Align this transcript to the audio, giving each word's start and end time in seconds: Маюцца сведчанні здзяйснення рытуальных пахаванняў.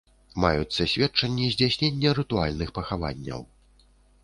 Маюцца 0.43 0.87
сведчанні 0.93 1.51
здзяйснення 1.57 2.15
рытуальных 2.21 2.73
пахаванняў. 2.81 3.49